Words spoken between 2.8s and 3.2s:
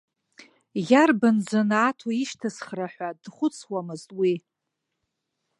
ҳәа